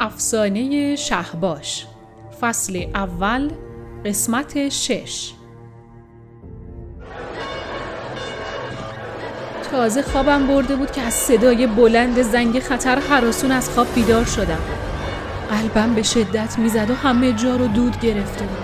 افسانه 0.00 0.96
شهباش 0.96 1.86
فصل 2.40 2.86
اول 2.94 3.50
قسمت 4.04 4.68
شش. 4.68 5.32
تازه 9.70 10.02
خوابم 10.02 10.46
برده 10.46 10.76
بود 10.76 10.90
که 10.90 11.00
از 11.00 11.14
صدای 11.14 11.66
بلند 11.66 12.22
زنگ 12.22 12.60
خطر 12.60 12.98
حراسون 12.98 13.52
از 13.52 13.70
خواب 13.70 13.86
بیدار 13.94 14.24
شدم. 14.24 14.58
قلبم 15.50 15.94
به 15.94 16.02
شدت 16.02 16.58
می‌زد 16.58 16.90
و 16.90 16.94
همه 16.94 17.32
جا 17.32 17.56
رو 17.56 17.66
دود 17.66 18.00
گرفته 18.00 18.44
بود. 18.44 18.58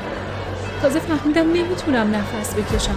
تازه 0.83 0.99
فهمیدم 0.99 1.53
نمی‌تونم 1.53 2.15
نفس 2.15 2.55
بکشم. 2.55 2.97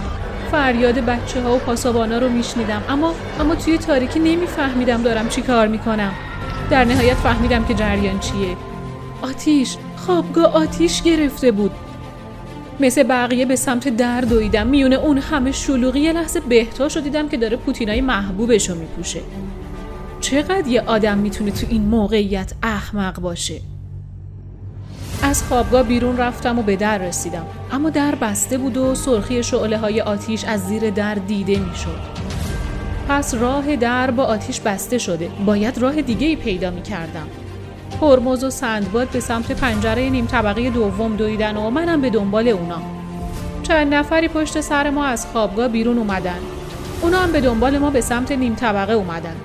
فریاد 0.50 0.94
بچه 0.94 1.42
ها 1.42 1.54
و 1.54 1.58
پاسابانا 1.58 2.18
رو 2.18 2.28
میشنیدم. 2.28 2.82
اما 2.88 3.14
اما 3.40 3.54
توی 3.54 3.78
تاریکی 3.78 4.18
نمیفهمیدم 4.18 5.02
دارم 5.02 5.28
چی 5.28 5.42
کار 5.42 5.66
می‌کنم. 5.66 6.12
در 6.70 6.84
نهایت 6.84 7.14
فهمیدم 7.14 7.64
که 7.64 7.74
جریان 7.74 8.18
چیه. 8.18 8.56
آتیش 9.22 9.76
خوابگاه 9.96 10.44
آتیش 10.44 11.02
گرفته 11.02 11.52
بود. 11.52 11.70
مثل 12.80 13.02
بقیه 13.02 13.46
به 13.46 13.56
سمت 13.56 13.88
در 13.88 14.20
دویدم. 14.20 14.66
میونه 14.66 14.96
اون 14.96 15.18
همه 15.18 15.52
شلوغی 15.52 16.00
یه 16.00 16.12
لحظه 16.12 16.40
بهتا 16.40 16.88
شدیدم 16.88 17.22
دیدم 17.22 17.28
که 17.28 17.36
داره 17.36 17.56
پوتینای 17.56 18.00
محبوبش 18.00 18.70
رو 18.70 18.76
میپوشه. 18.76 19.20
چقدر 20.20 20.66
یه 20.66 20.80
آدم 20.80 21.18
می‌تونه 21.18 21.50
تو 21.50 21.66
این 21.70 21.82
موقعیت 21.82 22.52
احمق 22.62 23.20
باشه؟ 23.20 23.60
از 25.22 25.42
خوابگاه 25.42 25.82
بیرون 25.82 26.16
رفتم 26.16 26.58
و 26.58 26.62
به 26.62 26.76
در 26.76 26.98
رسیدم. 26.98 27.46
اما 27.72 27.90
در 27.90 28.14
بسته 28.14 28.58
بود 28.58 28.76
و 28.76 28.94
سرخی 28.94 29.42
شعله 29.42 29.78
های 29.78 30.00
آتیش 30.00 30.44
از 30.44 30.66
زیر 30.66 30.90
در 30.90 31.14
دیده 31.14 31.58
می‌شد. 31.58 32.17
پس 33.08 33.34
راه 33.34 33.76
در 33.76 34.10
با 34.10 34.24
آتیش 34.24 34.60
بسته 34.60 34.98
شده. 34.98 35.30
باید 35.46 35.78
راه 35.78 36.02
دیگه 36.02 36.26
ای 36.26 36.36
پیدا 36.36 36.70
می 36.70 36.82
کردم 36.82 37.26
هرمز 38.02 38.44
و 38.44 38.50
سندباد 38.50 39.08
به 39.08 39.20
سمت 39.20 39.52
پنجره 39.52 40.10
نیم 40.10 40.26
طبقه 40.26 40.70
دوم 40.70 41.16
دویدن 41.16 41.56
و 41.56 41.70
منم 41.70 42.00
به 42.00 42.10
دنبال 42.10 42.48
اونا. 42.48 42.82
چند 43.62 43.94
نفری 43.94 44.28
پشت 44.28 44.60
سر 44.60 44.90
ما 44.90 45.04
از 45.04 45.26
خوابگاه 45.26 45.68
بیرون 45.68 45.98
اومدن. 45.98 46.38
اونا 47.02 47.18
هم 47.18 47.32
به 47.32 47.40
دنبال 47.40 47.78
ما 47.78 47.90
به 47.90 48.00
سمت 48.00 48.32
نیم 48.32 48.54
طبقه 48.54 48.92
اومدن. 48.92 49.36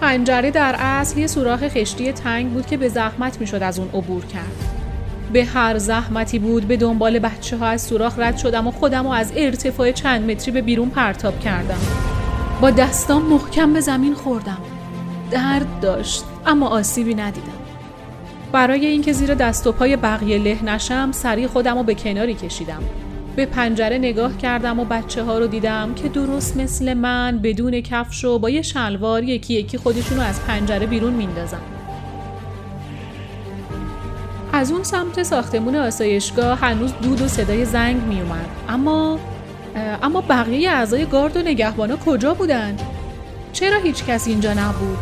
پنجره 0.00 0.50
در 0.50 0.76
اصل 0.78 1.18
یه 1.18 1.26
سوراخ 1.26 1.68
خشتی 1.68 2.12
تنگ 2.12 2.52
بود 2.52 2.66
که 2.66 2.76
به 2.76 2.88
زحمت 2.88 3.40
می‌شد 3.40 3.62
از 3.62 3.78
اون 3.78 3.88
عبور 3.88 4.24
کرد. 4.24 4.68
به 5.32 5.44
هر 5.44 5.78
زحمتی 5.78 6.38
بود 6.38 6.68
به 6.68 6.76
دنبال 6.76 7.18
بچه 7.18 7.56
ها 7.56 7.66
از 7.66 7.82
سوراخ 7.82 8.18
رد 8.18 8.36
شدم 8.36 8.66
و 8.66 8.70
خودم 8.70 9.06
و 9.06 9.10
از 9.10 9.32
ارتفاع 9.36 9.92
چند 9.92 10.30
متری 10.30 10.52
به 10.52 10.62
بیرون 10.62 10.90
پرتاب 10.90 11.40
کردم. 11.40 12.11
با 12.62 12.70
دستام 12.70 13.22
محکم 13.22 13.72
به 13.72 13.80
زمین 13.80 14.14
خوردم. 14.14 14.58
درد 15.30 15.80
داشت 15.80 16.24
اما 16.46 16.68
آسیبی 16.68 17.14
ندیدم. 17.14 17.52
برای 18.52 18.86
اینکه 18.86 19.12
زیر 19.12 19.34
دست 19.34 19.66
و 19.66 19.72
پای 19.72 19.96
بقیه 19.96 20.38
له 20.38 20.64
نشم 20.64 21.12
سریع 21.12 21.46
خودم 21.46 21.78
رو 21.78 21.82
به 21.82 21.94
کناری 21.94 22.34
کشیدم. 22.34 22.82
به 23.36 23.46
پنجره 23.46 23.98
نگاه 23.98 24.36
کردم 24.36 24.80
و 24.80 24.84
بچه 24.84 25.22
ها 25.22 25.38
رو 25.38 25.46
دیدم 25.46 25.94
که 25.94 26.08
درست 26.08 26.56
مثل 26.56 26.94
من 26.94 27.38
بدون 27.38 27.80
کفش 27.80 28.24
و 28.24 28.38
با 28.38 28.50
یه 28.50 28.62
شلوار 28.62 29.22
یکی 29.22 29.54
یکی 29.54 29.78
خودشون 29.78 30.18
رو 30.18 30.24
از 30.24 30.44
پنجره 30.46 30.86
بیرون 30.86 31.12
میندازن. 31.12 31.62
از 34.52 34.72
اون 34.72 34.82
سمت 34.82 35.22
ساختمون 35.22 35.76
آسایشگاه 35.76 36.58
هنوز 36.58 36.92
دود 37.02 37.22
و 37.22 37.28
صدای 37.28 37.64
زنگ 37.64 38.02
میومد 38.02 38.48
اما 38.68 39.18
اما 39.76 40.20
بقیه 40.20 40.70
اعضای 40.70 41.06
گارد 41.06 41.36
و 41.36 41.42
نگهبانا 41.42 41.96
کجا 41.96 42.34
بودند؟ 42.34 42.82
چرا 43.52 43.78
هیچ 43.78 44.04
کس 44.04 44.28
اینجا 44.28 44.52
نبود؟ 44.52 44.98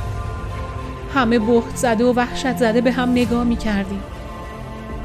همه 1.15 1.39
بخت 1.39 1.77
زده 1.77 2.05
و 2.05 2.13
وحشت 2.13 2.57
زده 2.57 2.81
به 2.81 2.93
هم 2.93 3.11
نگاه 3.11 3.45
می 3.45 3.57
کردیم. 3.57 4.03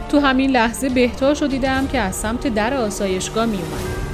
تو 0.09 0.19
همین 0.19 0.51
لحظه 0.51 0.89
بهتا 0.89 1.33
شدیدم 1.33 1.87
که 1.87 1.99
از 1.99 2.15
سمت 2.15 2.47
در 2.47 2.73
آسایشگاه 2.73 3.45
می 3.45 3.57
اومد. 3.57 4.05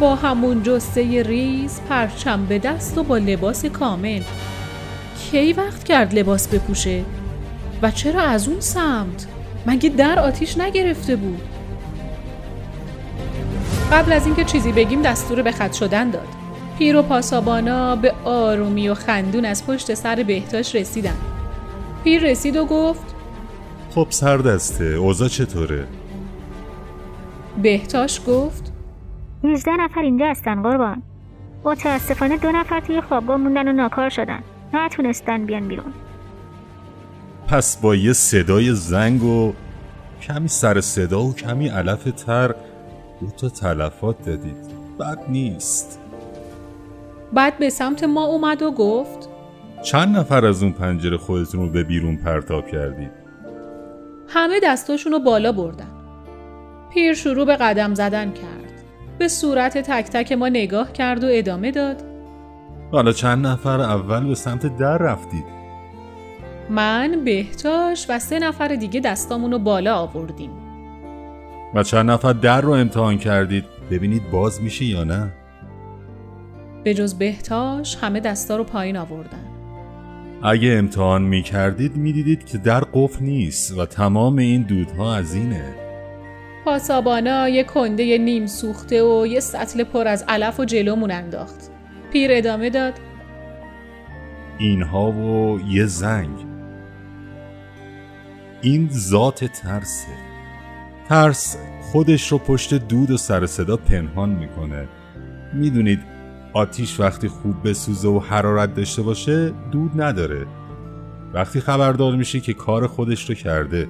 با 0.00 0.14
همون 0.14 0.62
جسته 0.62 1.22
ریز 1.22 1.80
پرچم 1.88 2.46
به 2.46 2.58
دست 2.58 2.98
و 2.98 3.02
با 3.02 3.18
لباس 3.18 3.64
کامل 3.64 4.22
کی 5.18 5.52
وقت 5.52 5.84
کرد 5.84 6.18
لباس 6.18 6.48
بپوشه؟ 6.48 7.02
و 7.82 7.90
چرا 7.90 8.22
از 8.22 8.48
اون 8.48 8.60
سمت؟ 8.60 9.26
مگه 9.66 9.88
در 9.88 10.18
آتیش 10.18 10.58
نگرفته 10.58 11.16
بود؟ 11.16 11.40
قبل 13.92 14.12
از 14.12 14.26
اینکه 14.26 14.44
چیزی 14.44 14.72
بگیم 14.72 15.02
دستور 15.02 15.42
به 15.42 15.52
خط 15.52 15.72
شدن 15.72 16.10
داد. 16.10 16.28
پیر 16.78 16.96
و 16.96 17.02
پاسابانا 17.02 17.96
به 17.96 18.14
آرومی 18.24 18.88
و 18.88 18.94
خندون 18.94 19.44
از 19.44 19.66
پشت 19.66 19.94
سر 19.94 20.22
بهتاش 20.26 20.74
رسیدن. 20.74 21.16
پیر 22.04 22.22
رسید 22.22 22.56
و 22.56 22.64
گفت 22.64 23.14
خب 23.94 24.06
سر 24.10 24.36
دسته 24.36 24.84
اوضاع 24.84 25.28
چطوره؟ 25.28 25.86
بهتاش 27.62 28.20
گفت 28.26 28.72
18 29.44 29.70
نفر 29.80 30.00
اینجا 30.00 30.26
هستن 30.26 30.62
قربان. 30.62 31.02
متاسفانه 31.64 32.36
دو 32.36 32.52
نفر 32.52 32.80
توی 32.80 33.00
خوابگاه 33.00 33.36
موندن 33.36 33.68
و 33.68 33.72
ناکار 33.72 34.08
شدن. 34.08 34.40
نتونستن 34.74 35.46
بیان 35.46 35.68
بیرون. 35.68 35.92
پس 37.48 37.76
با 37.76 37.94
یه 37.94 38.12
صدای 38.12 38.72
زنگ 38.72 39.22
و 39.22 39.52
کمی 40.22 40.48
سر 40.48 40.80
صدا 40.80 41.22
و 41.22 41.34
کمی 41.34 41.68
علف 41.68 42.04
تر 42.04 42.54
دو 43.20 43.26
تا 43.26 43.48
تلفات 43.48 44.24
دادید. 44.24 44.56
بد 45.00 45.18
نیست. 45.28 46.00
بعد 47.32 47.58
به 47.58 47.70
سمت 47.70 48.04
ما 48.04 48.24
اومد 48.24 48.62
و 48.62 48.70
گفت 48.70 49.28
چند 49.82 50.16
نفر 50.16 50.46
از 50.46 50.62
اون 50.62 50.72
پنجره 50.72 51.16
خودتون 51.16 51.60
رو 51.60 51.68
به 51.68 51.84
بیرون 51.84 52.16
پرتاب 52.16 52.66
کردید؟ 52.66 53.10
همه 54.28 54.60
دستاشون 54.62 55.12
رو 55.12 55.18
بالا 55.18 55.52
بردن. 55.52 55.90
پیر 56.90 57.14
شروع 57.14 57.46
به 57.46 57.56
قدم 57.56 57.94
زدن 57.94 58.32
کرد. 58.32 58.82
به 59.18 59.28
صورت 59.28 59.78
تک 59.78 60.10
تک 60.10 60.32
ما 60.32 60.48
نگاه 60.48 60.92
کرد 60.92 61.24
و 61.24 61.26
ادامه 61.30 61.70
داد. 61.70 62.02
حالا 62.92 63.12
چند 63.12 63.46
نفر 63.46 63.80
اول 63.80 64.26
به 64.26 64.34
سمت 64.34 64.76
در 64.76 64.98
رفتید؟ 64.98 65.44
من 66.70 67.24
بهتاش 67.24 68.06
و 68.08 68.18
سه 68.18 68.38
نفر 68.38 68.68
دیگه 68.68 69.00
دستامون 69.00 69.52
رو 69.52 69.58
بالا 69.58 69.94
آوردیم. 69.94 70.63
و 71.74 71.82
چند 71.82 72.10
نفر 72.10 72.32
در 72.32 72.60
رو 72.60 72.72
امتحان 72.72 73.18
کردید. 73.18 73.64
ببینید 73.90 74.30
باز 74.30 74.62
میشه 74.62 74.84
یا 74.84 75.04
نه؟ 75.04 75.32
به 76.84 76.94
جز 76.94 77.14
بهتاش 77.14 77.96
همه 77.96 78.20
دستا 78.20 78.56
رو 78.56 78.64
پایین 78.64 78.96
آوردن. 78.96 79.44
اگه 80.42 80.68
امتحان 80.72 81.22
می 81.22 81.42
کردید 81.42 81.96
می 81.96 82.12
دیدید 82.12 82.46
که 82.46 82.58
در 82.58 82.80
قفل 82.80 83.24
نیست 83.24 83.78
و 83.78 83.86
تمام 83.86 84.38
این 84.38 84.62
دودها 84.62 85.14
از 85.14 85.34
اینه. 85.34 85.64
پاسابانا 86.64 87.48
یه 87.48 87.64
کنده 87.64 88.18
نیم 88.18 88.46
سوخته 88.46 89.02
و 89.02 89.26
یه 89.26 89.40
سطل 89.40 89.84
پر 89.84 90.08
از 90.08 90.24
علف 90.28 90.60
و 90.60 90.64
جلومون 90.64 91.10
انداخت. 91.10 91.70
پیر 92.12 92.30
ادامه 92.32 92.70
داد. 92.70 92.94
اینها 94.58 95.10
و 95.10 95.60
یه 95.68 95.86
زنگ. 95.86 96.46
این 98.62 98.88
ذات 98.92 99.44
ترسه. 99.44 100.33
ترس 101.08 101.56
خودش 101.92 102.32
رو 102.32 102.38
پشت 102.38 102.74
دود 102.74 103.10
و 103.10 103.16
سر 103.16 103.46
صدا 103.46 103.76
پنهان 103.76 104.28
می‌کنه. 104.28 104.88
می‌دونید 105.54 106.00
آتیش 106.52 107.00
وقتی 107.00 107.28
خوب 107.28 107.68
بسوزه 107.68 108.08
و 108.08 108.18
حرارت 108.18 108.74
داشته 108.74 109.02
باشه 109.02 109.52
دود 109.72 110.02
نداره. 110.02 110.46
وقتی 111.34 111.60
خبردار 111.60 112.16
میشه 112.16 112.40
که 112.40 112.52
کار 112.52 112.86
خودش 112.86 113.28
رو 113.28 113.34
کرده. 113.34 113.88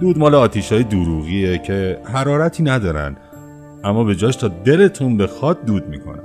دود 0.00 0.18
مال 0.18 0.34
آتیش 0.34 0.72
های 0.72 0.82
دروغیه 0.82 1.58
که 1.58 1.98
حرارتی 2.04 2.62
ندارن 2.62 3.16
اما 3.84 4.04
به 4.04 4.16
جاش 4.16 4.36
تا 4.36 4.48
دلتون 4.48 5.16
بخواد 5.16 5.64
دود 5.64 5.88
می‌کنن. 5.88 6.24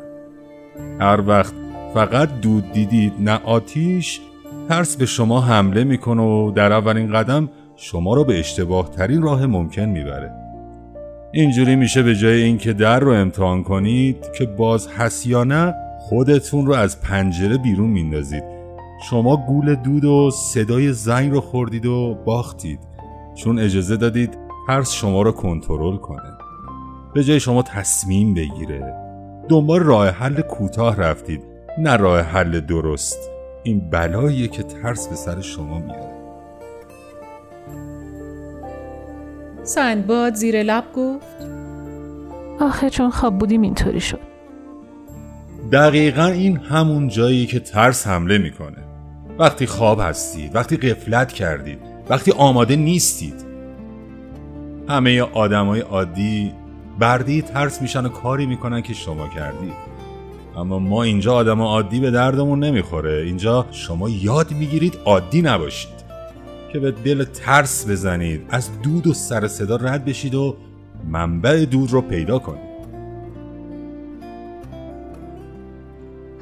هر 1.00 1.22
وقت 1.28 1.54
فقط 1.94 2.42
دود 2.42 2.72
دیدید 2.72 3.14
نه 3.20 3.40
آتیش 3.44 4.22
ترس 4.70 4.96
به 4.96 5.06
شما 5.06 5.42
حمله 5.42 5.84
می‌کنه 5.84 6.22
و 6.22 6.52
در 6.52 6.74
اولین 6.74 7.14
قدم 7.14 7.50
شما 7.78 8.14
رو 8.14 8.24
به 8.24 8.40
اشتباه 8.40 8.90
ترین 8.90 9.22
راه 9.22 9.46
ممکن 9.46 9.86
می‌بره. 9.86 10.32
اینجوری 11.34 11.76
میشه 11.76 12.04
به 12.04 12.16
جای 12.16 12.42
اینکه 12.42 12.74
در 12.74 13.00
رو 13.00 13.12
امتحان 13.12 13.64
کنید 13.64 14.32
که 14.38 14.46
باز 14.46 14.88
هست 14.88 15.28
یا 15.28 15.44
نه 15.44 15.76
خودتون 16.00 16.66
رو 16.66 16.74
از 16.74 17.02
پنجره 17.02 17.58
بیرون 17.58 17.90
میندازید. 17.90 18.44
شما 19.10 19.38
گول 19.38 19.76
دود 19.76 20.06
و 20.06 20.32
صدای 20.32 20.94
زنگ 20.94 21.32
رو 21.32 21.42
خوردید 21.42 21.86
و 21.86 22.18
باختید. 22.26 22.80
چون 23.36 23.60
اجازه 23.60 23.98
دادید 23.98 24.38
ترس 24.68 24.92
شما 24.92 25.22
رو 25.22 25.32
کنترل 25.32 25.98
کنه. 25.98 26.32
به 27.14 27.24
جای 27.24 27.40
شما 27.40 27.62
تصمیم 27.62 28.34
بگیره. 28.34 28.94
دنبال 29.50 29.80
راه 29.80 30.10
حل 30.10 30.42
کوتاه 30.42 30.96
رفتید 30.96 31.42
نه 31.78 31.96
راه 31.96 32.22
حل 32.22 32.60
درست. 32.60 33.30
این 33.64 33.90
بلاییه 33.90 34.48
که 34.48 34.64
ترس 34.64 35.08
به 35.08 35.16
سر 35.16 35.42
شما 35.42 35.80
میاره 35.80 36.15
سندباد 39.66 40.34
زیر 40.34 40.64
لب 40.64 40.84
گفت 40.96 41.48
آخه 42.60 42.90
چون 42.90 43.10
خواب 43.10 43.38
بودیم 43.38 43.62
اینطوری 43.62 44.00
شد. 44.00 44.20
دقیقا 45.72 46.26
این 46.26 46.58
همون 46.58 47.08
جایی 47.08 47.46
که 47.46 47.60
ترس 47.60 48.08
حمله 48.08 48.38
می‌کنه. 48.38 48.78
وقتی 49.40 49.66
خواب 49.66 50.00
هستید 50.02 50.56
وقتی 50.56 50.78
قفلت 50.78 51.34
کردید 51.34 51.80
وقتی 52.10 52.32
آماده 52.32 52.76
نیستید. 52.76 53.46
همه 54.90 55.22
آدمای 55.22 55.80
عادی 55.80 56.52
بردی 57.00 57.42
ترس 57.42 57.82
میشن 57.82 58.06
و 58.06 58.10
کاری 58.10 58.46
می‌کنن 58.46 58.82
که 58.82 58.94
شما 58.94 59.28
کردید. 59.28 59.74
اما 60.58 60.80
ما 60.80 61.04
اینجا 61.04 61.36
آدم 61.36 61.62
عادی 61.62 62.00
به 62.00 62.12
دردمون 62.12 62.64
نمی‌خوره. 62.64 63.24
اینجا 63.26 63.66
شما 63.72 64.10
یاد 64.10 64.52
می‌گیرید 64.52 64.98
عادی 65.06 65.42
نباشید. 65.42 65.95
که 66.76 66.82
به 66.82 66.92
دل 66.92 67.24
ترس 67.24 67.90
بزنید. 67.90 68.42
از 68.50 68.82
دود 68.82 69.08
و 69.08 69.14
سر 69.14 69.48
صدا 69.48 69.76
رد 69.76 70.06
بشید 70.06 70.36
و 70.36 70.56
منبع 71.08 71.66
دود 71.66 71.92
رو 71.92 72.02
پیدا 72.02 72.40
کنید. 72.40 72.76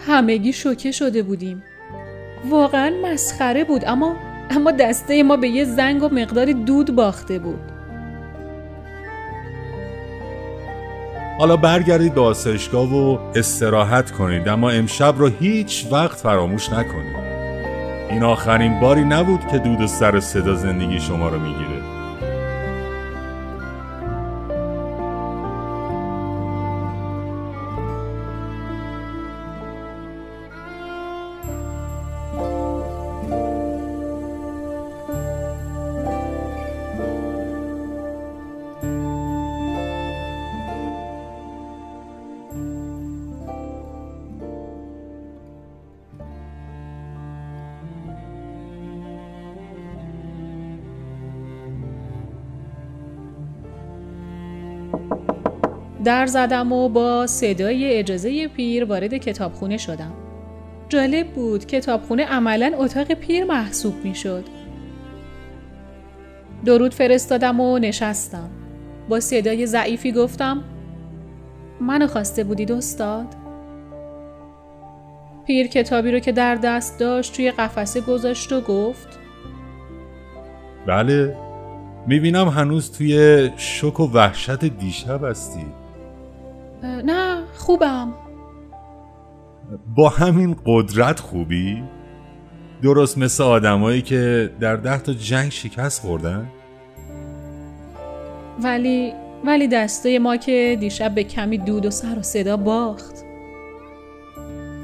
همگی 0.07 0.53
شوکه 0.53 0.91
شده 0.91 1.23
بودیم. 1.23 1.63
واقعا 2.49 2.91
مسخره 3.03 3.63
بود 3.63 3.81
اما 3.85 4.15
اما 4.49 4.71
دسته 4.71 5.23
ما 5.23 5.37
به 5.37 5.49
یه 5.49 5.65
زنگ 5.65 6.03
و 6.03 6.09
مقداری 6.09 6.53
دود 6.53 6.95
باخته 6.95 7.39
بود. 7.39 7.59
حالا 11.39 11.57
برگردید 11.57 12.13
به 12.13 12.21
آسایشگاه 12.21 12.95
و 12.95 13.17
استراحت 13.35 14.11
کنید 14.11 14.47
اما 14.47 14.69
امشب 14.69 15.15
رو 15.17 15.27
هیچ 15.27 15.85
وقت 15.91 16.17
فراموش 16.17 16.69
نکنید. 16.69 17.32
این 18.13 18.23
آخرین 18.23 18.79
باری 18.79 19.03
نبود 19.03 19.47
که 19.47 19.57
دود 19.57 19.85
سر 19.85 20.19
صدا 20.19 20.55
زندگی 20.55 20.99
شما 20.99 21.29
رو 21.29 21.39
می‌گیره. 21.39 21.72
در 56.03 56.25
زدم 56.25 56.71
و 56.71 56.89
با 56.89 57.27
صدای 57.27 57.99
اجازه 57.99 58.47
پیر 58.47 58.85
وارد 58.85 59.13
کتابخونه 59.13 59.77
شدم. 59.77 60.13
جالب 60.89 61.27
بود 61.27 61.65
کتابخونه 61.65 62.25
عملا 62.25 62.71
اتاق 62.77 63.13
پیر 63.13 63.43
محسوب 63.43 63.93
می 64.03 64.15
شد. 64.15 64.43
درود 66.65 66.93
فرستادم 66.93 67.59
و 67.59 67.79
نشستم. 67.79 68.49
با 69.09 69.19
صدای 69.19 69.65
ضعیفی 69.65 70.11
گفتم 70.11 70.63
منو 71.81 72.07
خواسته 72.07 72.43
بودید 72.43 72.71
استاد؟ 72.71 73.25
پیر 75.47 75.67
کتابی 75.67 76.11
رو 76.11 76.19
که 76.19 76.31
در 76.31 76.55
دست 76.55 76.99
داشت 76.99 77.35
توی 77.35 77.51
قفسه 77.51 78.01
گذاشت 78.01 78.51
و 78.51 78.61
گفت 78.61 79.19
بله 80.87 81.37
می‌بینم 82.07 82.47
هنوز 82.47 82.91
توی 82.91 83.49
شک 83.57 83.99
و 83.99 84.11
وحشت 84.13 84.65
دیشب 84.65 85.23
هستی 85.23 85.65
نه 86.83 87.43
خوبم. 87.53 88.13
با 89.95 90.09
همین 90.09 90.55
قدرت 90.65 91.19
خوبی؟ 91.19 91.83
درست 92.81 93.17
مثل 93.17 93.43
آدمایی 93.43 94.01
که 94.01 94.49
در 94.59 94.75
ده 94.75 94.97
تا 94.97 95.13
جنگ 95.13 95.49
شکست 95.49 96.01
خوردن؟ 96.01 96.47
ولی 98.63 99.13
ولی 99.45 99.67
دسته 99.67 100.19
ما 100.19 100.37
که 100.37 100.77
دیشب 100.79 101.15
به 101.15 101.23
کمی 101.23 101.57
دود 101.57 101.85
و 101.85 101.91
سر 101.91 102.19
و 102.19 102.21
صدا 102.21 102.57
باخت. 102.57 103.23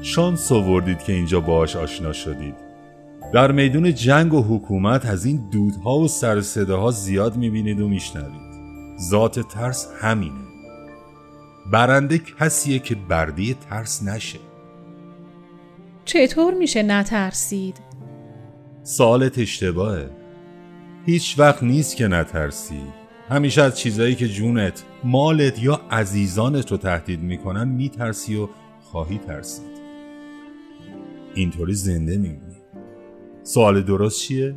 شانس 0.02 0.52
آوردید 0.52 0.98
که 0.98 1.12
اینجا 1.12 1.40
باهاش 1.40 1.76
آشنا 1.76 2.12
شدید. 2.12 2.54
در 3.32 3.52
میدون 3.52 3.94
جنگ 3.94 4.34
و 4.34 4.42
حکومت 4.42 5.06
از 5.06 5.24
این 5.24 5.48
دودها 5.52 5.98
و 5.98 6.08
سر 6.08 6.40
صداها 6.40 6.90
زیاد 6.90 7.36
می‌بینید 7.36 7.80
و 7.80 7.88
میشنوید. 7.88 8.50
ذات 9.10 9.40
ترس 9.40 9.88
همینه. 10.00 10.49
برنده 11.70 12.18
کسیه 12.18 12.78
که 12.78 12.94
بردی 12.94 13.54
ترس 13.54 14.02
نشه. 14.02 14.38
چطور 16.04 16.54
میشه 16.54 16.82
نترسید؟ 16.82 17.76
سوالت 18.82 19.38
اشتباهه. 19.38 20.10
هیچ 21.06 21.38
وقت 21.38 21.62
نیست 21.62 21.96
که 21.96 22.08
نترسی. 22.08 22.82
همیشه 23.28 23.62
از 23.62 23.78
چیزایی 23.78 24.14
که 24.14 24.28
جونت، 24.28 24.84
مالت 25.04 25.62
یا 25.62 25.80
عزیزانت 25.90 26.70
رو 26.70 26.76
تهدید 26.76 27.20
می‌کنن 27.20 27.68
میترسی 27.68 28.36
و 28.36 28.48
خواهی 28.80 29.18
ترسید. 29.18 29.80
اینطوری 31.34 31.74
زنده 31.74 32.18
میمونی. 32.18 32.56
سوال 33.42 33.82
درست 33.82 34.20
چیه؟ 34.20 34.54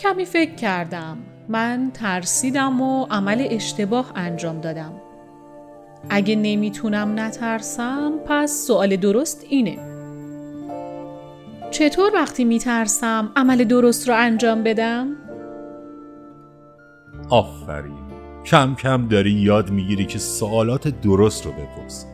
کمی 0.00 0.24
فکر 0.24 0.54
کردم. 0.54 1.18
من 1.48 1.90
ترسیدم 1.94 2.80
و 2.80 3.06
عمل 3.10 3.46
اشتباه 3.50 4.12
انجام 4.14 4.60
دادم. 4.60 4.92
اگه 6.10 6.36
نمی‌تونم 6.36 7.20
نترسم 7.20 8.12
پس 8.26 8.66
سوال 8.66 8.96
درست 8.96 9.46
اینه. 9.48 9.78
چطور 11.70 12.10
وقتی 12.14 12.44
میترسم 12.44 13.32
عمل 13.36 13.64
درست 13.64 14.08
رو 14.08 14.14
انجام 14.16 14.62
بدم؟ 14.62 15.06
آفرین. 17.30 17.98
کم 18.44 18.74
کم 18.74 19.08
داری 19.08 19.30
یاد 19.30 19.70
می‌گیری 19.70 20.06
که 20.06 20.18
سوالات 20.18 20.88
درست 20.88 21.46
رو 21.46 21.52
بپرس. 21.52 22.06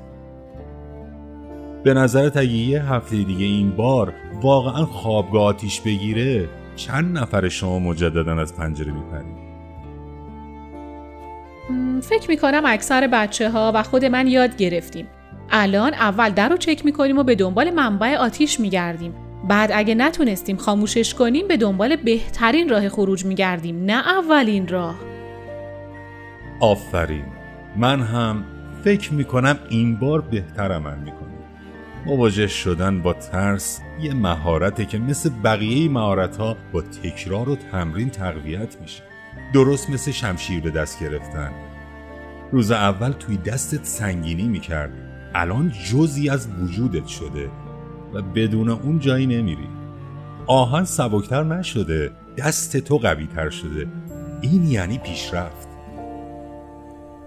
به 1.84 1.94
نظرت 1.94 2.36
اگه 2.36 2.52
یه 2.52 2.84
هفته 2.84 3.16
دیگه 3.16 3.44
این 3.44 3.70
بار 3.70 4.14
واقعا 4.42 4.84
خوابگاه 4.84 5.44
آتیش 5.44 5.81
بگیره 5.81 6.48
چند 6.76 7.19
نفر 7.19 7.48
شما 7.48 7.78
مجددا 7.78 8.40
از 8.40 8.56
پنجره 8.56 8.92
میپرید؟ 8.92 9.44
فکر 12.02 12.28
می‌کنم 12.28 12.62
اکثر 12.66 13.06
بچه 13.06 13.50
ها 13.50 13.72
و 13.75 13.82
خود 13.82 14.05
من 14.05 14.26
یاد 14.26 14.56
گرفتیم. 14.56 15.06
الان 15.50 15.94
اول 15.94 16.31
در 16.31 16.49
رو 16.49 16.56
چک 16.56 16.84
می‌کنیم 16.84 17.19
و 17.19 17.22
به 17.22 17.34
دنبال 17.34 17.70
منبع 17.70 18.16
آتیش 18.16 18.61
میگردیم. 18.61 19.14
بعد 19.49 19.70
اگه 19.75 19.94
نتونستیم 19.94 20.56
خاموشش 20.56 21.14
کنیم 21.14 21.49
به 21.49 21.56
دنبال 21.56 21.96
بهترین 21.96 22.69
راه 22.69 22.88
خروج 22.88 23.25
میگردیم 23.25 23.84
نه 23.84 24.08
اولین 24.08 24.69
راه. 24.69 24.94
آفرین 26.60 27.24
من 27.77 28.00
هم 28.00 28.44
فکر 28.84 29.12
می‌کنم 29.12 29.58
این 29.69 29.96
بار 29.96 30.20
بهتر 30.20 30.72
عمل 30.72 30.98
می‌کنم. 30.98 31.31
مواجه 32.06 32.46
شدن 32.46 33.03
با 33.03 33.12
ترس 33.12 33.81
یه 34.00 34.15
مهارته 34.15 34.84
که 34.84 34.98
مثل 34.98 35.31
بقیه 35.44 35.91
مهارت 35.91 36.36
ها 36.36 36.56
با 36.72 36.82
تکرار 36.82 37.48
و 37.48 37.56
تمرین 37.56 38.10
تقویت 38.10 38.81
میشه. 38.81 39.03
درست 39.53 39.91
مثل 39.91 40.10
شمشیر 40.10 40.60
به 40.60 40.70
دست 40.70 41.00
گرفتن. 41.00 41.50
روز 42.53 42.70
اول 42.70 43.12
توی 43.12 43.36
دستت 43.36 43.84
سنگینی 43.84 44.48
می‌کرد. 44.48 44.93
الان 45.34 45.72
جزی 45.93 46.31
از 46.31 46.48
وجودت 46.62 47.06
شده 47.06 47.50
و 48.14 48.22
بدون 48.22 48.69
اون 48.69 48.98
جایی 48.98 49.26
نمیری. 49.26 49.69
آهن 50.46 50.84
سبکتر 50.84 51.43
نشده 51.44 52.10
دست 52.38 52.76
تو 52.76 52.98
قوی 52.98 53.26
تر 53.26 53.50
شده. 53.50 53.86
این 54.41 54.67
یعنی 54.67 54.98
پیشرفت. 54.98 55.69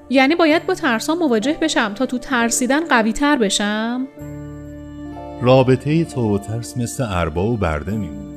یعنی 0.09 0.35
باید 0.35 0.65
با 0.65 0.73
ترسا 0.73 1.15
مواجه 1.15 1.57
بشم 1.61 1.93
تا 1.93 2.05
تو 2.05 2.17
ترسیدن 2.17 2.87
قوی 2.87 3.13
تر 3.13 3.37
بشم؟ 3.37 4.07
رابطه 5.41 6.05
تو 6.05 6.35
و 6.35 6.37
ترس 6.37 6.77
مثل 6.77 7.05
اربا 7.09 7.45
و 7.45 7.57
برده 7.57 7.91
میمونه. 7.91 8.36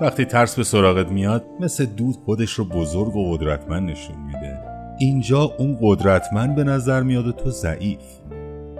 وقتی 0.00 0.24
ترس 0.24 0.56
به 0.56 0.64
سراغت 0.64 1.08
میاد 1.08 1.44
مثل 1.60 1.84
دود 1.84 2.16
خودش 2.24 2.52
رو 2.52 2.64
بزرگ 2.64 3.16
و 3.16 3.36
قدرتمند 3.36 3.90
نشون 3.90 4.16
میده. 4.26 4.58
اینجا 4.98 5.42
اون 5.58 5.78
قدرتمند 5.80 6.54
به 6.54 6.64
نظر 6.64 7.02
میاد 7.02 7.26
و 7.26 7.32
تو 7.32 7.50
ضعیف. 7.50 8.00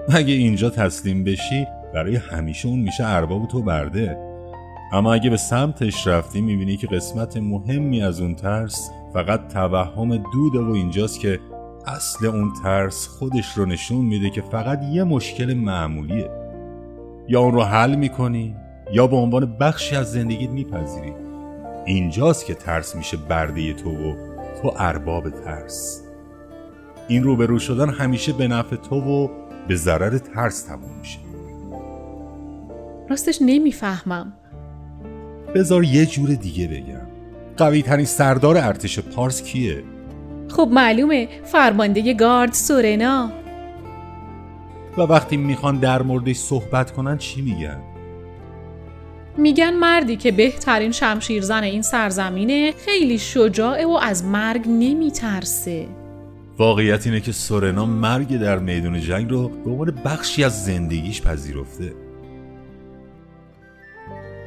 اگه 0.09 0.35
اینجا 0.35 0.71
تسلیم 0.71 1.25
بشی 1.25 1.67
برای 1.95 2.17
همیشه 2.17 2.69
اون 2.69 2.81
میشه 2.81 3.05
ارباب 3.07 3.49
تو 3.49 3.63
برده. 3.63 4.19
اما 4.93 5.15
اگه 5.15 5.31
به 5.31 5.37
سمتش 5.37 6.07
رفتی 6.07 6.41
می‌بینی 6.41 6.77
که 6.77 6.87
قسمت 6.87 7.37
مهمی 7.37 8.03
از 8.03 8.21
اون 8.21 8.35
ترس 8.35 8.91
فقط 9.13 9.49
توهم 9.49 10.17
دوده 10.17 10.59
و 10.59 10.71
اینجاست 10.71 11.21
که 11.21 11.41
اصل 11.87 12.27
اون 12.27 12.53
ترس 12.63 13.07
خودش 13.07 13.53
رو 13.53 13.67
نشون 13.67 14.05
میده 14.05 14.31
که 14.31 14.43
فقط 14.43 14.83
یه 14.83 15.05
مشکل 15.05 15.55
معمولیه. 15.55 16.31
یا 17.29 17.41
اون 17.41 17.55
رو 17.55 17.63
حل 17.63 17.95
می‌کنی 17.95 18.57
یا 18.93 19.07
به 19.07 19.17
عنوان 19.17 19.57
بخشی 19.61 19.97
از 19.97 20.13
زندگیت 20.13 20.51
میپذیری. 20.51 21.13
اینجاست 21.85 22.47
که 22.47 22.55
ترس 22.55 22.97
میشه 22.97 23.17
برده 23.17 23.73
تو 23.73 23.91
و 23.91 24.15
تو 24.63 24.73
ارباب 24.79 25.31
ترس. 25.31 26.03
این 27.09 27.23
روبرو 27.23 27.59
شدن 27.59 27.89
همیشه 27.89 28.33
به 28.33 28.49
نفع 28.49 28.77
تو 28.77 28.97
و 28.97 29.29
به 29.69 29.77
ضرر 29.77 30.19
ترس 30.19 30.63
تموم 30.63 30.91
میشه. 30.99 31.19
راستش 33.11 33.39
نمی‌فهمم. 33.43 34.33
بذار 35.55 35.85
یه 35.85 36.07
جور 36.07 36.29
دیگه 36.29 36.69
بگم. 36.69 37.07
قوی 37.57 37.83
ترین 37.83 38.05
سردار 38.05 38.59
ارتش 38.59 38.99
پارس 38.99 39.43
کیه؟ 39.43 39.83
خب 40.49 40.69
معلومه 40.73 41.29
فرمانده 41.45 42.15
گارد 42.15 42.53
سورنا. 42.53 43.33
و 44.99 45.01
وقتی 45.01 45.37
می‌خوان 45.37 45.77
در 45.77 46.03
موردش 46.03 46.37
صحبت 46.37 46.91
کنن 46.91 47.19
چی 47.19 47.43
میگن؟ 47.43 47.81
میگن 49.41 49.75
مردی 49.75 50.17
که 50.17 50.33
بهترین 50.33 50.93
شمشیرزن 50.93 51.63
این 51.63 51.83
سرزمینه 51.83 52.73
خیلی 52.85 53.19
شجاعه 53.19 53.87
و 53.87 53.99
از 54.03 54.25
مرگ 54.25 54.65
نمیترسه. 54.69 55.89
واقعیت 56.59 57.07
اینه 57.07 57.21
که 57.21 57.33
سورنا 57.33 57.87
مرگ 57.87 58.37
در 58.41 58.59
میدون 58.59 59.01
جنگ 59.01 59.31
رو 59.31 59.49
به 59.49 59.71
عنوان 59.71 59.91
بخشی 60.05 60.45
از 60.45 60.65
زندگیش 60.65 61.23
پذیرفته. 61.23 61.93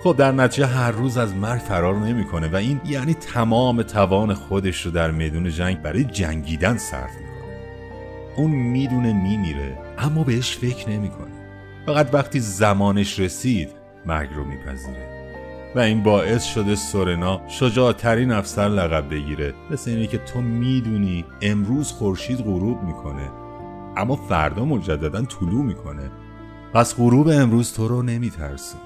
خب 0.03 0.15
در 0.17 0.31
نتیجه 0.31 0.67
هر 0.67 0.91
روز 0.91 1.17
از 1.17 1.35
مرگ 1.35 1.61
فرار 1.61 1.95
نمی‌کنه 1.95 2.47
و 2.47 2.55
این 2.55 2.81
یعنی 2.89 3.13
تمام 3.13 3.81
توان 3.81 4.33
خودش 4.33 4.81
رو 4.81 4.91
در 4.91 5.11
میدون 5.11 5.49
جنگ 5.49 5.81
برای 5.81 6.03
جنگیدن 6.03 6.77
صرف 6.77 7.11
می‌کنه. 7.11 7.57
اون 8.37 8.51
می‌دونه 8.51 9.13
میمیره 9.13 9.77
اما 9.97 10.23
بهش 10.23 10.57
فکر 10.57 10.89
نمی‌کنه. 10.89 11.31
فقط 11.85 12.13
وقتی 12.13 12.39
زمانش 12.39 13.19
رسید 13.19 13.82
مرگ 14.05 14.29
رو 14.35 14.43
میپذیره. 14.43 15.23
و 15.75 15.79
این 15.79 16.03
باعث 16.03 16.43
شده 16.43 16.75
سورنا 16.75 17.41
شجاعترین 17.47 18.31
افسر 18.31 18.69
لقب 18.69 19.09
بگیره. 19.09 19.53
مثل 19.71 19.91
اینه 19.91 20.07
که 20.07 20.17
تو 20.17 20.41
می‌دونی 20.41 21.25
امروز 21.41 21.91
خورشید 21.91 22.37
غروب 22.37 22.83
می‌کنه. 22.83 23.31
اما 23.97 24.15
فردا 24.15 24.65
مجددا 24.65 25.21
طلوع 25.21 25.63
می‌کنه. 25.63 26.11
پس 26.73 26.95
غروب 26.95 27.27
امروز 27.27 27.73
تو 27.73 27.87
رو 27.87 28.01
نمیترسونه 28.01 28.83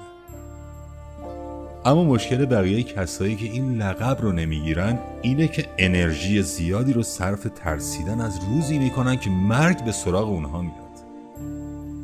اما 1.84 2.04
مشکل 2.04 2.46
بقیه 2.46 2.82
کسایی 2.82 3.36
که 3.36 3.44
این 3.44 3.82
لقب 3.82 4.18
رو 4.22 4.32
نمی‌گیرن 4.32 4.98
اینه 5.22 5.48
که 5.48 5.66
انرژی 5.78 6.42
زیادی 6.42 6.92
رو 6.92 7.02
صرف 7.02 7.46
ترسیدن 7.56 8.20
از 8.20 8.40
روزی 8.44 8.78
می‌کنن 8.78 9.16
که 9.16 9.30
مرگ 9.30 9.84
به 9.84 9.92
سراغ 9.92 10.28
اونها 10.28 10.62
میاد. 10.62 10.87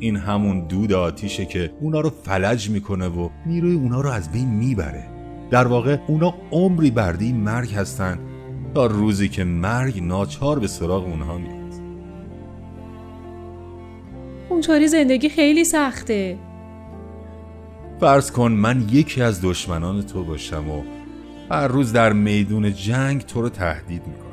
این 0.05 0.15
همون 0.15 0.67
دود 0.67 0.93
آتیشه 0.93 1.45
که 1.45 1.71
اونا 1.79 1.99
رو 1.99 2.09
فلج 2.09 2.69
می‌کنه 2.69 3.07
و 3.07 3.29
نیروی 3.45 3.73
اونا 3.75 4.01
رو 4.01 4.09
از 4.09 4.31
بین 4.31 4.47
می‌بره. 4.47 5.03
در 5.51 5.67
واقع 5.67 5.97
اونا 6.07 6.33
عمری 6.51 6.91
بردی 6.91 7.33
مرگ 7.33 7.73
هستن 7.73 8.19
تا 8.75 8.85
روزی 8.85 9.29
که 9.29 9.43
مرگ 9.43 10.03
ناچار 10.03 10.59
به 10.59 10.67
سراغ 10.67 11.05
اونها 11.05 11.37
میاد 11.37 11.73
اونطوری 14.49 14.87
زندگی 14.87 15.29
خیلی 15.29 15.63
سخته. 15.63 16.37
فرض 17.99 18.31
کن 18.31 18.51
من 18.51 18.85
یکی 18.91 19.21
از 19.21 19.41
دشمنان 19.41 20.01
تو 20.01 20.23
باشم 20.23 20.69
و 20.69 20.83
هر 21.51 21.67
روز 21.67 21.93
در 21.93 22.13
میدون 22.13 22.73
جنگ 22.73 23.21
تو 23.21 23.41
رو 23.41 23.49
تهدید 23.49 24.07
می‌کنم. 24.07 24.25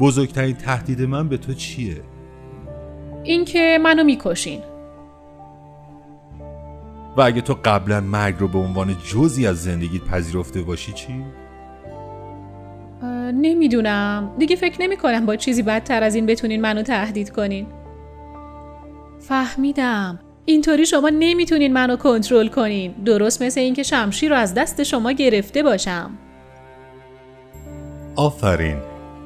بزرگترین 0.00 0.56
تهدید 0.56 1.02
من 1.02 1.28
به 1.28 1.36
تو 1.36 1.54
چیه؟ 1.54 2.02
اینکه 3.30 3.78
منو 3.82 4.04
می‌کشین. 4.04 4.60
و 7.16 7.20
اگه 7.20 7.40
تو 7.40 7.56
قبلا 7.64 8.00
مرگ 8.00 8.34
رو 8.38 8.48
به 8.48 8.58
عنوان 8.58 8.96
جزی 9.12 9.46
از 9.46 9.62
زندگیت 9.62 10.02
پذیرفته 10.02 10.62
باشی 10.62 10.92
چی؟ 10.92 11.24
نمی‌دونم. 13.32 14.30
دیگه 14.38 14.56
فکر 14.56 14.82
نمی 14.82 14.96
کنم 14.96 15.26
با 15.26 15.36
چیزی 15.36 15.62
بدتر 15.62 16.02
از 16.02 16.14
این 16.14 16.26
بتونین 16.26 16.60
منو 16.60 16.82
تهدید 16.82 17.30
کنین. 17.30 17.66
فهمیدم. 19.20 20.18
اینطوری 20.44 20.86
شما 20.86 21.08
نمی‌تونین 21.08 21.72
منو 21.72 21.96
کنترل 21.96 22.48
کنین. 22.48 22.92
درست 22.92 23.42
مثل 23.42 23.60
اینکه 23.60 23.82
شمشیر 23.82 24.30
رو 24.30 24.36
از 24.36 24.54
دست 24.54 24.82
شما 24.82 25.12
گرفته 25.12 25.62
باشم. 25.62 26.10
آفرین. 28.16 28.76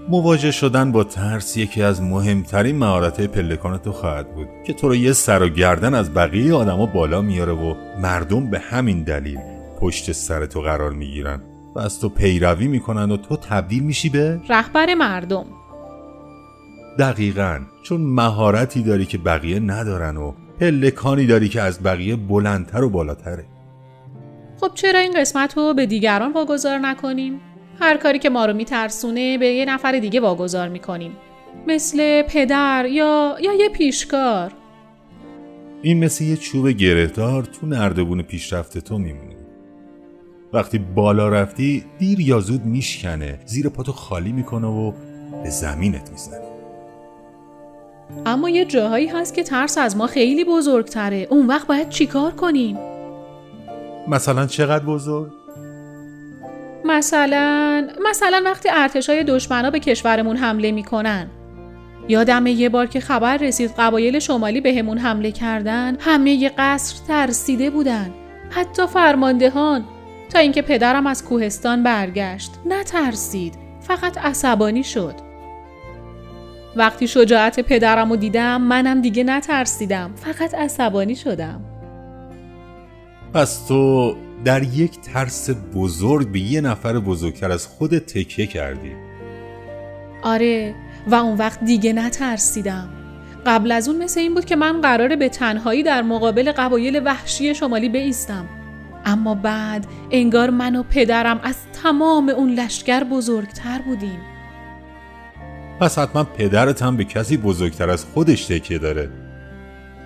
مواجه 0.09 0.51
شدن 0.51 0.93
با 0.93 1.05
ترس 1.05 1.57
یکی 1.57 1.83
از 1.83 2.03
مهمترین 2.03 2.77
مهارت 2.77 3.21
پلکان 3.21 3.79
تو 3.79 3.93
خواهد 3.93 4.35
بود 4.35 4.49
که 4.67 4.73
تو 4.73 4.89
رو 4.89 4.95
یه 4.95 5.13
سر 5.13 5.43
و 5.43 5.49
گردن 5.49 5.95
از 5.95 6.15
بقیه 6.15 6.55
آدما 6.55 6.87
بالا 6.87 7.23
میاره 7.23 7.53
و 7.53 7.75
مردم 8.01 8.51
به 8.51 8.59
همین 8.59 9.03
دلیل 9.03 9.39
پشت 9.81 10.13
سر 10.13 10.47
تو 10.47 10.61
قرار 10.61 10.93
می‌گیرن 10.93 11.41
و 11.75 11.79
از 11.79 12.01
تو 12.01 12.09
پیروی 12.09 12.67
می‌کنن 12.67 13.11
و 13.11 13.17
تو 13.17 13.37
تبدیل 13.37 13.83
میشی 13.83 14.09
به 14.09 14.41
رهبر 14.49 14.95
مردم 14.95 15.45
دقیقا 16.99 17.61
چون 17.83 18.01
مهارتی 18.01 18.83
داری 18.83 19.07
که 19.07 19.19
بقیه 19.19 19.61
ندارن 19.61 20.17
و 20.17 20.33
پلکانی 20.61 21.27
داری 21.27 21.49
که 21.49 21.63
از 21.63 21.83
بقیه 21.83 22.17
بلندتر 22.17 22.83
و 22.83 22.91
بالاتره 22.91 23.45
خب 24.61 24.71
چرا 24.75 24.99
این 24.99 25.21
قسمت 25.21 25.57
رو 25.57 25.75
به 25.75 25.87
دیگران 25.87 26.33
واگذار 26.33 26.79
نکنیم؟ 26.79 27.41
هر 27.81 27.97
کاری 27.97 28.19
که 28.19 28.31
ما 28.31 28.47
رو 28.47 28.53
میترسونه 28.53 29.39
به 29.39 29.47
یه 29.47 29.65
نفر 29.65 29.93
دیگه 29.93 30.21
واگذار 30.21 30.69
می‌کنیم. 30.69 31.17
مثل 31.67 32.23
پدر 32.23 32.87
یا 32.87 33.37
یا 33.41 33.53
یه 33.53 33.69
پیشکار. 33.69 34.53
این 35.83 36.05
مثل 36.05 36.25
یه 36.25 36.37
چوب 36.37 36.69
گرهدار 36.69 37.43
تو 37.43 37.67
نردبون 37.67 38.23
پیشرفت 38.23 38.79
تو 38.79 38.99
میمونه 38.99 39.35
وقتی 40.53 40.79
بالا 40.79 41.29
رفتی 41.29 41.85
دیر 41.99 42.21
یا 42.21 42.41
زود 42.41 42.65
میشکنه 42.65 43.39
زیر 43.47 43.69
پاتو 43.69 43.93
خالی 43.93 44.33
می‌کنه 44.33 44.67
و 44.67 44.93
به 45.43 45.51
زمینت 45.51 46.11
می‌زنه. 46.11 46.45
اما 48.27 48.51
یه 48.51 48.65
جاهایی 48.65 49.07
هست 49.07 49.35
که 49.35 49.43
ترس 49.43 49.79
از 49.79 49.97
ما 49.97 50.07
خیلی 50.07 50.45
بزرگتره. 50.45 51.27
اون 51.31 51.47
وقت 51.47 51.67
باید 51.67 51.89
چیکار 51.89 52.31
کنیم؟ 52.31 52.79
مثلا 54.09 54.47
چقدر 54.47 54.85
بزرگ؟ 54.85 55.44
مثلا 56.85 57.89
مثلا 58.11 58.43
وقتی 58.45 58.69
ارتشای 58.73 59.25
دشمنا 59.25 59.71
به 59.71 59.79
کشورمون 59.79 60.37
حمله 60.37 60.73
می‌کنن. 60.73 61.31
یادمه 62.09 62.51
یه 62.51 62.69
بار 62.69 62.87
که 62.87 63.01
خبر 63.01 63.37
رسید 63.37 63.75
قبایل 63.79 64.19
شمالی 64.19 64.61
بهمون 64.61 64.99
حمله 64.99 65.33
کردن 65.33 65.97
همه 66.01 66.31
ی 66.31 66.49
قصر 66.49 66.97
ترسیده 67.09 67.71
بودن. 67.71 68.15
حتی 68.51 68.87
فرماندهان 68.87 69.85
تا 70.33 70.39
اینکه 70.39 70.63
پدرم 70.63 71.07
از 71.07 71.25
کوهستان 71.25 71.83
برگشت 71.83 72.51
نترسید. 72.67 73.55
فقط 73.81 74.19
عصبانی 74.19 74.85
شد. 74.85 75.15
وقتی 76.77 77.09
شجاعت 77.09 77.61
پدرم 77.61 78.11
رو 78.11 78.17
دیدم 78.17 78.61
منم 78.61 79.01
دیگه 79.01 79.25
نترسیدم. 79.25 80.11
فقط 80.17 80.55
عصبانی 80.55 81.17
شدم. 81.17 81.61
پس 83.35 83.67
تو 83.67 84.15
در 84.45 84.63
یک 84.63 85.01
ترس 85.01 85.51
بزرگ 85.75 86.33
به 86.33 86.41
یه 86.41 86.61
نفر 86.61 86.99
بزرگتر 86.99 87.51
از 87.51 87.67
خود 87.67 87.99
تکیه 87.99 88.47
کردی. 88.47 88.93
آره 90.23 90.75
و 91.07 91.15
اون 91.15 91.39
وقت 91.39 91.65
دیگه 91.65 91.93
نترسیدم. 91.93 92.89
قبل 93.47 93.73
از 93.73 93.89
اون 93.89 94.05
مثل 94.05 94.21
این 94.21 94.35
بود 94.35 94.45
که 94.45 94.57
من 94.57 94.81
قراره 94.81 95.17
به 95.17 95.29
تنهایی 95.29 95.83
در 95.83 96.03
مقابل 96.03 96.53
قبایل 96.53 97.03
وحشی 97.05 97.55
شمالی 97.55 97.89
بیستم. 97.89 98.49
اما 99.05 99.35
بعد 99.35 99.87
انگار 100.11 100.51
من 100.51 100.77
و 100.77 100.83
پدرم 100.83 101.41
از 101.43 101.57
تمام 101.83 102.29
اون 102.29 102.51
لشکر 102.51 103.05
بزرگتر 103.05 103.83
بودیم. 103.83 104.21
پس 105.81 105.99
حتما 105.99 106.25
پدرت 106.25 106.83
هم 106.83 106.97
به 106.97 107.05
کسی 107.05 107.37
بزرگتر 107.37 107.91
از 107.91 108.05
خودش 108.05 108.47
تکیه 108.47 108.79
داره. 108.79 109.11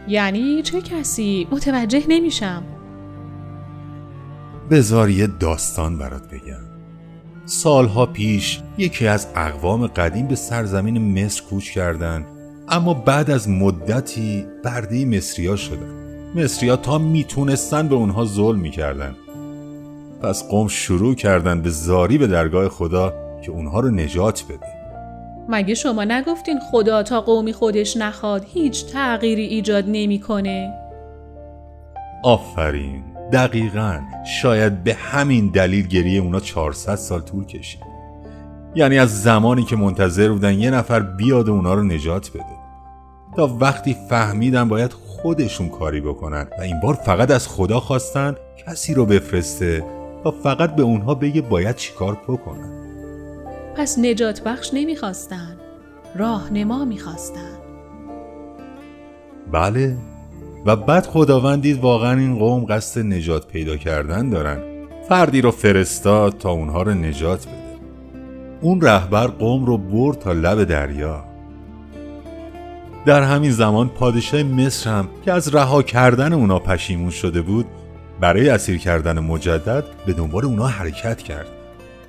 یعنی 0.09 0.63
چه 0.63 0.81
کسی؟ 0.81 1.49
متوجه 1.51 2.03
نمیشم. 2.09 2.63
بذار 4.71 5.11
یه 5.11 5.27
داستان 5.27 5.99
برات 5.99 6.29
بگم. 6.29 6.69
سالها 7.45 8.07
پیش 8.07 8.61
یکی 8.79 9.07
از 9.07 9.27
اقوام 9.37 9.87
قدیم 9.87 10.27
به 10.27 10.35
سرزمین 10.35 11.25
مصر 11.25 11.43
کوچ 11.43 11.71
کردن 11.71 12.27
اما 12.69 12.95
بعد 12.95 13.31
از 13.31 13.49
مدتی 13.49 14.47
برده 14.65 15.05
مصریا 15.05 15.57
شدن. 15.57 15.99
مصریا 16.35 16.77
تا 16.77 16.99
می‌تونستن 16.99 17.89
به 17.89 17.95
اونها 17.95 18.25
ظلم 18.25 18.59
می‌کردن. 18.59 19.17
پس 20.23 20.49
قوم 20.49 20.69
شروع 20.69 21.15
کردن 21.15 21.63
به 21.63 21.71
زاری 21.71 22.19
به 22.19 22.27
درگاه 22.27 22.69
خدا 22.69 23.15
که 23.45 23.51
اونها 23.51 23.81
رو 23.81 23.91
نجات 23.91 24.45
بده. 24.49 24.67
مگه 25.49 25.75
شما 25.75 26.05
نگفتین 26.05 26.61
خدا 26.71 27.03
تا 27.03 27.21
قومی 27.21 27.53
خودش 27.53 27.97
نخواد 27.97 28.45
هیچ 28.49 28.87
تغییری 28.87 29.43
ایجاد 29.43 29.85
نمی‌کنه؟ 29.89 30.75
آفرین! 32.25 33.08
دقیقا 33.33 34.01
شاید 34.41 34.85
به 34.85 34.95
همین 34.95 35.49
دلیل 35.49 35.87
گریه 35.87 36.21
اونا 36.21 36.41
400 36.41 36.95
سال 36.95 37.21
طول 37.21 37.45
کشید. 37.45 37.83
یعنی 38.75 38.99
از 38.99 39.23
زمانی 39.23 39.65
که 39.65 39.77
منتظر 39.77 40.29
بودن 40.33 40.59
یه 40.59 40.71
نفر 40.71 41.01
بیاد 41.01 41.49
و 41.49 41.53
اونا 41.53 41.75
رو 41.75 41.83
نجات 41.83 42.31
بده. 42.31 42.59
تا 43.37 43.57
وقتی 43.61 43.97
فهمیدن 44.09 44.69
باید 44.69 44.93
خودشون 44.93 45.69
کاری 45.69 46.01
بکنن 46.01 46.47
و 46.59 46.63
این 46.63 46.81
بار 46.81 46.95
فقط 46.95 47.31
از 47.31 47.49
خدا 47.49 47.81
خواستن 47.81 48.35
کسی 48.67 48.95
رو 48.95 49.07
بفرسته 49.07 49.85
تا 50.25 50.31
فقط 50.31 50.75
به 50.75 50.83
اونها 50.83 51.15
بگه 51.15 51.41
باید 51.41 51.77
چیکار 51.77 52.19
بکنن. 52.29 52.79
پس 53.77 53.99
نجات 53.99 54.43
بخش 54.43 54.71
نمی‌خواستن 54.75 55.57
راهنما 56.17 56.85
می‌خواستن. 56.85 57.59
بله. 59.53 59.97
و 60.69 60.77
بعد 60.77 61.07
خداوند 61.07 61.63
دید 61.63 61.81
واقعا 61.81 62.19
این 62.19 62.39
قوم 62.39 62.65
قصد 62.65 63.01
نجات 63.01 63.47
پیدا 63.47 63.77
کردن 63.77 64.31
دارن. 64.31 64.59
فردی 65.09 65.41
رو 65.41 65.51
فرستاد 65.51 66.39
تا 66.39 66.51
اونها 66.51 66.83
رو 66.83 66.95
نجات 66.95 67.47
بده. 67.47 67.79
اون 68.61 68.81
رهبر 68.81 69.27
قوم 69.27 69.67
رو 69.67 69.79
برد 69.79 70.19
تا 70.19 70.33
لب 70.33 70.65
دریا. 70.65 71.25
در 73.07 73.23
همین 73.23 73.51
زمان 73.51 73.89
پادشاه 73.89 74.43
مصر 74.43 74.91
هم 74.91 75.09
که 75.25 75.33
از 75.33 75.55
رها 75.55 75.83
کردن 75.83 76.33
اونا 76.33 76.59
پشیمون 76.59 77.11
شده 77.11 77.43
بود 77.43 77.67
برای 78.21 78.49
اسیر 78.49 78.79
کردن 78.79 79.19
مجدد 79.19 79.85
به 80.07 80.13
دنبال 80.13 80.45
اونا 80.45 80.67
حرکت 80.67 81.23
کرد 81.23 81.49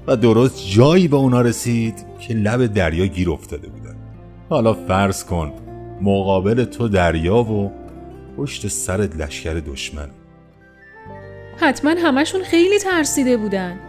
و 0.07 0.15
درست 0.15 0.67
جایی 0.67 1.07
به 1.07 1.15
اونا 1.15 1.41
رسید 1.41 2.05
که 2.19 2.33
لب 2.33 2.65
دریا 2.65 3.05
گیر 3.05 3.29
افتاده 3.29 3.67
بودن. 3.67 3.95
حالا 4.49 4.73
فرض 4.73 5.23
کن 5.23 5.51
مقابل 6.01 6.63
تو 6.63 6.87
دریا 6.87 7.37
و 7.37 7.71
پشت 8.39 8.67
سرت 8.67 9.15
لشکر 9.15 9.53
دشمن. 9.53 10.09
حتما 11.57 11.91
همشون 11.91 12.43
خیلی 12.43 12.79
ترسیده 12.79 13.37
بودن. 13.37 13.79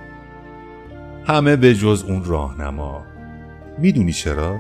همه 1.25 1.57
به 1.57 1.75
جز 1.75 2.05
اون 2.09 2.25
راهنما. 2.25 3.03
می‌دونی 3.79 4.13
چرا؟ 4.13 4.59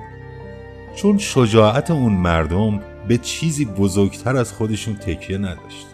چون 0.97 1.18
شجاعت 1.18 1.90
اون 1.90 2.12
مردم 2.12 2.80
به 3.09 3.18
چیزی 3.18 3.64
بزرگتر 3.64 4.37
از 4.37 4.52
خودشون 4.52 4.94
تکیه 4.94 5.38
نداشت. 5.38 5.87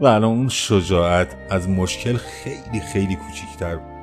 و 0.00 0.06
الان 0.06 0.24
اون 0.30 0.48
شجاعت 0.48 1.36
از 1.50 1.68
مشکل 1.68 2.16
خیلی 2.16 2.80
خیلی 2.92 3.16
کوچیکتر 3.16 3.76
بود. 3.76 3.98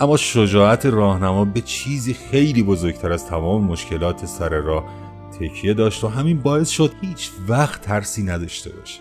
اما 0.00 0.16
شجاعت 0.16 0.86
راهنما 0.86 1.44
به 1.44 1.60
چیزی 1.60 2.14
خیلی 2.14 2.62
بزرگتر 2.62 3.12
از 3.12 3.26
تمام 3.26 3.64
مشکلات 3.64 4.26
سر 4.26 4.48
راه 4.48 5.01
تکیه 5.42 5.74
داشت 5.74 6.04
و 6.04 6.08
همین 6.08 6.38
باعث 6.38 6.68
شد 6.68 6.92
هیچ 7.00 7.30
وقت 7.48 7.80
ترسی 7.80 8.22
نداشته 8.22 8.70
باشه 8.70 9.00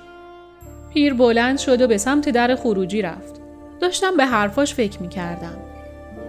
پیر 0.93 1.13
بلند 1.13 1.57
شد 1.57 1.81
و 1.81 1.87
به 1.87 1.97
سمت 1.97 2.29
در 2.29 2.55
خروجی 2.55 3.01
رفت 3.01 3.41
داشتم 3.81 4.17
به 4.17 4.25
حرفاش 4.25 4.73
فکر 4.73 5.01
می 5.01 5.09
کردم. 5.09 5.57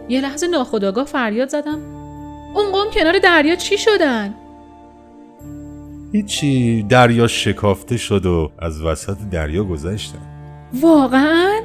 یه 0.08 0.20
لحظه 0.20 0.46
ناخداگاه 0.46 1.04
فریاد 1.04 1.48
زدم 1.48 1.78
اون 2.54 2.72
قوم 2.72 2.90
کنار 2.94 3.18
دریا 3.18 3.56
چی 3.56 3.78
شدن؟ 3.78 4.34
هیچی 6.12 6.82
دریا 6.82 7.26
شکافته 7.26 7.96
شد 7.96 8.26
و 8.26 8.50
از 8.58 8.82
وسط 8.82 9.16
دریا 9.30 9.64
گذشتن 9.64 10.18
واقعا؟ 10.80 11.60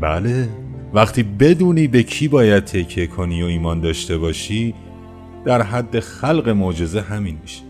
بله 0.00 0.48
وقتی 0.94 1.22
بدونی 1.22 1.86
به 1.86 2.02
کی 2.02 2.28
باید 2.28 2.64
تکیه 2.64 3.06
کنی 3.06 3.42
و 3.42 3.46
ایمان 3.46 3.80
داشته 3.80 4.18
باشی 4.18 4.74
در 5.44 5.62
حد 5.62 6.00
خلق 6.00 6.48
معجزه 6.48 7.00
همین 7.00 7.38
میشه. 7.42 7.62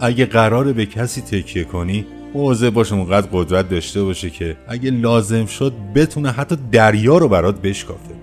اگه 0.00 0.26
قراره 0.26 0.72
به 0.72 0.86
کسی 0.86 1.20
تکیه 1.20 1.64
کنی 1.64 2.06
موضع 2.34 2.70
باش 2.70 2.92
اونقدر 2.92 3.28
قدرت 3.32 3.68
داشته 3.68 4.02
باشه 4.02 4.30
که 4.30 4.56
اگه 4.68 4.90
لازم 4.90 5.46
شد 5.46 5.72
بتونه 5.94 6.30
حتی 6.30 6.56
دریا 6.72 7.18
رو 7.18 7.28
برات 7.28 7.60
بشکافه. 7.60 8.14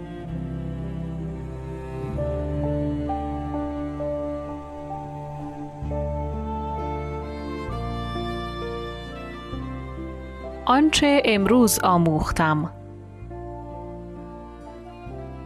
آنچه 10.66 11.22
امروز 11.26 11.80
آموختم. 11.80 12.81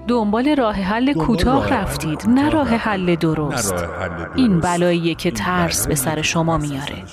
دنبال 0.08 0.56
راه 0.56 0.76
حل 0.76 1.14
کوتاه 1.14 1.70
رفتید 1.70 2.24
نه 2.28 2.50
راه 2.50 2.68
حل 2.68 3.16
درست. 3.16 3.76
این 4.36 4.60
بلاییه 4.60 5.16
که 5.16 5.32
ترس 5.32 5.88
به 5.88 5.96
سر 5.96 6.22
شما 6.22 6.58
میاره. 6.58 7.04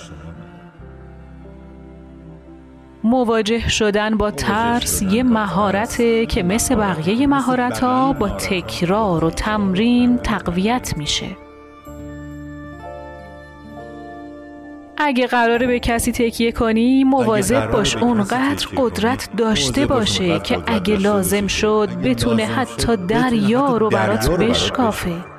مواجه 3.03 3.69
شدن 3.69 4.17
با 4.17 4.31
ترس 4.31 5.01
یه 5.01 5.23
مهارته 5.23 6.25
که 6.25 6.43
مثل 6.43 6.75
بقیه 6.75 7.27
مهارت 7.27 7.79
ها 7.79 8.13
با 8.13 8.29
تکرار 8.29 9.25
و 9.25 9.29
تمرین 9.29 10.17
تقویت 10.17 10.97
میشه. 10.97 11.42
اگه 15.03 15.27
قراره 15.27 15.67
به 15.67 15.79
کسی 15.79 16.11
تکیه 16.11 16.51
کنی 16.51 17.03
مواظب 17.03 17.71
باش 17.71 17.95
اونقدر 17.95 18.67
قدرت 18.77 19.29
داشته 19.37 19.85
باشه 19.85 20.39
که 20.39 20.63
اگه 20.67 20.97
لازم 20.97 21.47
شد 21.47 21.89
بتونه 22.03 22.45
حتی 22.45 22.97
دریا 22.97 23.77
رو 23.77 23.89
برات 23.89 24.29
بشکافه. 24.29 25.32